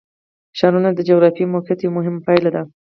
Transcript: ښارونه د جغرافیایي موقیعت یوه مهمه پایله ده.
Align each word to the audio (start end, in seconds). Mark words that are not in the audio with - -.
ښارونه 0.57 0.89
د 0.93 0.99
جغرافیایي 1.09 1.51
موقیعت 1.53 1.79
یوه 1.81 1.95
مهمه 1.97 2.19
پایله 2.27 2.49
ده. 2.55 2.61